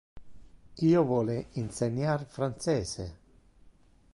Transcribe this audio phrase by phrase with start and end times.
[0.87, 3.05] Io vole inseniar francese.